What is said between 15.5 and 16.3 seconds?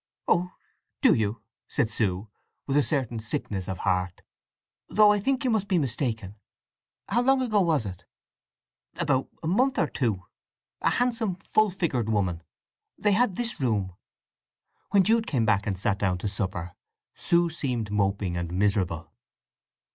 and sat down to